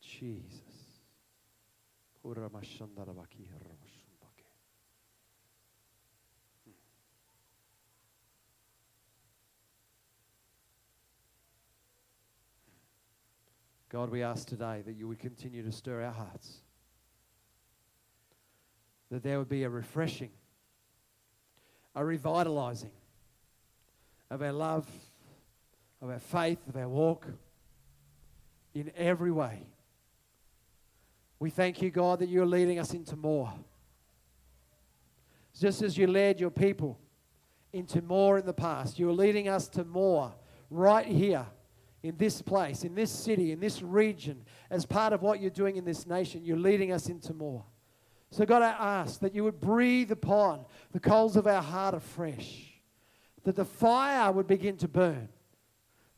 [0.00, 0.60] Jesus.
[13.90, 16.62] God, we ask today that you would continue to stir our hearts,
[19.12, 20.30] that there would be a refreshing,
[21.94, 22.90] a revitalizing
[24.34, 24.88] of our love,
[26.02, 27.26] of our faith, of our walk,
[28.74, 29.62] in every way.
[31.38, 33.52] We thank you, God, that you're leading us into more.
[35.58, 36.98] Just as you led your people
[37.72, 40.34] into more in the past, you're leading us to more
[40.68, 41.46] right here
[42.02, 45.76] in this place, in this city, in this region, as part of what you're doing
[45.76, 46.44] in this nation.
[46.44, 47.64] You're leading us into more.
[48.32, 52.73] So, God, I ask that you would breathe upon the coals of our heart afresh
[53.44, 55.28] that the fire would begin to burn.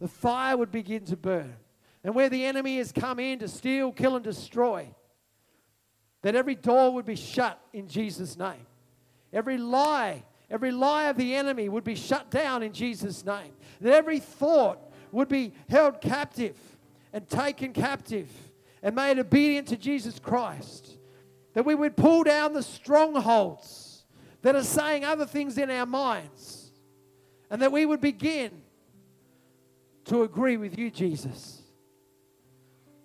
[0.00, 1.56] The fire would begin to burn.
[2.02, 4.88] And where the enemy has come in to steal, kill, and destroy,
[6.22, 8.66] that every door would be shut in Jesus' name.
[9.32, 13.52] Every lie, every lie of the enemy would be shut down in Jesus' name.
[13.80, 14.78] That every thought
[15.10, 16.56] would be held captive
[17.12, 18.30] and taken captive
[18.82, 20.96] and made obedient to Jesus Christ.
[21.54, 24.04] That we would pull down the strongholds
[24.42, 26.65] that are saying other things in our minds
[27.50, 28.62] and that we would begin
[30.04, 31.62] to agree with you, Jesus.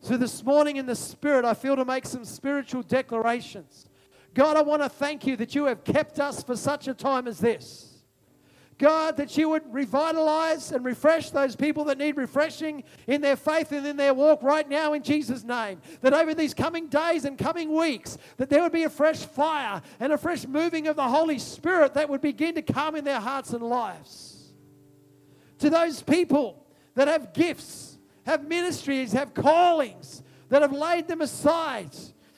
[0.01, 3.85] So this morning in the Spirit, I feel to make some spiritual declarations.
[4.33, 7.27] God, I want to thank you that you have kept us for such a time
[7.27, 7.87] as this.
[8.81, 13.71] God, that you would revitalize and refresh those people that need refreshing in their faith
[13.71, 15.79] and in their walk right now in Jesus' name.
[16.01, 19.83] That over these coming days and coming weeks, that there would be a fresh fire
[19.99, 23.19] and a fresh moving of the Holy Spirit that would begin to come in their
[23.19, 24.30] hearts and lives.
[25.62, 31.91] To those people that have gifts, have ministries, have callings, that have laid them aside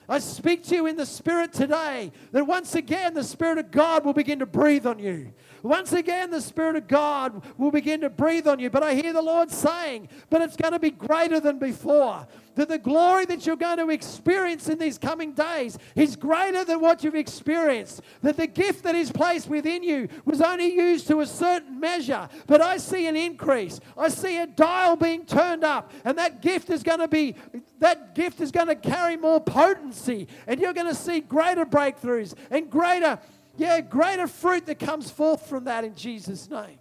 [0.08, 4.04] I speak to you in the Spirit today that once again the Spirit of God
[4.04, 5.34] will begin to breathe on you.
[5.62, 8.70] Once again, the Spirit of God will begin to breathe on you.
[8.70, 12.28] But I hear the Lord saying, but it's going to be greater than before.
[12.56, 16.82] That the glory that you're going to experience in these coming days is greater than
[16.82, 18.02] what you've experienced.
[18.22, 22.30] That the gift that is placed within you was only used to a certain measure.
[22.48, 23.80] But I see an increase.
[23.98, 25.92] I see a dial being turned up.
[26.06, 27.36] And that gift is going to be,
[27.80, 30.28] that gift is going to carry more potency.
[30.48, 33.20] And you're going to see greater breakthroughs and greater
[33.56, 36.80] yeah, greater fruit that comes forth from that in Jesus' name.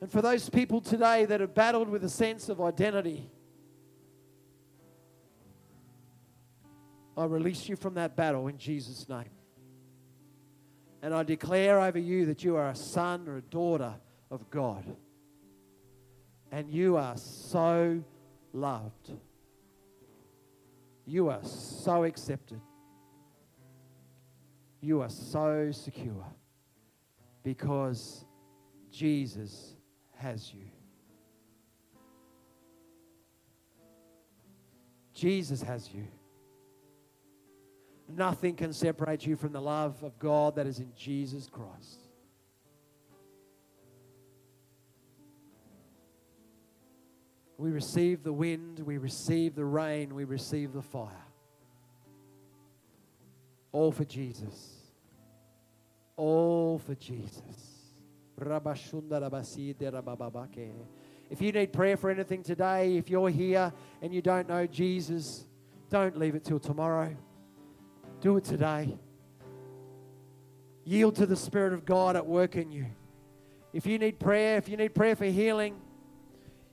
[0.00, 3.30] And for those people today that have battled with a sense of identity,
[7.16, 9.30] I release you from that battle in Jesus' name.
[11.02, 13.94] And I declare over you that you are a son or a daughter
[14.30, 14.84] of God.
[16.52, 18.02] And you are so
[18.52, 19.10] loved.
[21.04, 22.60] You are so accepted.
[24.80, 26.24] You are so secure
[27.42, 28.24] because
[28.90, 29.74] Jesus
[30.18, 30.64] has you.
[35.14, 36.06] Jesus has you.
[38.08, 42.00] Nothing can separate you from the love of God that is in Jesus Christ.
[47.58, 51.10] We receive the wind, we receive the rain, we receive the fire.
[53.72, 54.76] All for Jesus.
[56.16, 57.77] All for Jesus.
[61.30, 65.44] If you need prayer for anything today, if you're here and you don't know Jesus,
[65.90, 67.16] don't leave it till tomorrow.
[68.20, 68.98] Do it today.
[70.84, 72.86] Yield to the Spirit of God at work in you.
[73.72, 75.76] If you need prayer, if you need prayer for healing,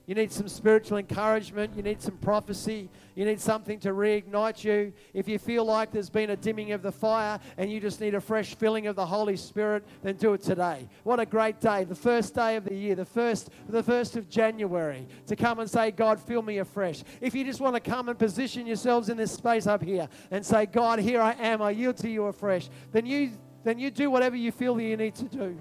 [0.07, 1.75] you need some spiritual encouragement.
[1.75, 2.89] You need some prophecy.
[3.15, 4.93] You need something to reignite you.
[5.13, 8.13] If you feel like there's been a dimming of the fire and you just need
[8.13, 10.87] a fresh filling of the Holy Spirit, then do it today.
[11.03, 11.85] What a great day.
[11.85, 15.69] The first day of the year, the first, the first of January, to come and
[15.69, 17.03] say, God, fill me afresh.
[17.19, 20.45] If you just want to come and position yourselves in this space up here and
[20.45, 23.31] say, God, here I am, I yield to you afresh, then you,
[23.63, 25.57] then you do whatever you feel that you need to do.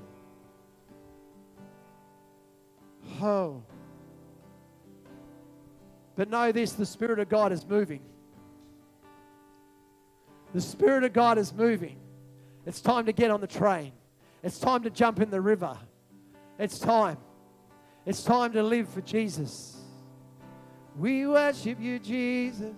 [3.23, 3.63] Oh.
[6.17, 8.01] But know this the Spirit of God is moving.
[10.53, 11.97] The Spirit of God is moving.
[12.67, 13.93] It's time to get on the train.
[14.43, 15.77] It's time to jump in the river.
[16.59, 17.19] It's time.
[18.07, 19.77] It's time to live for Jesus.
[20.97, 22.77] We worship you, Jesus.